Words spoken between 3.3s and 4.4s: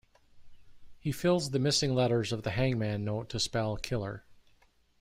spell killer.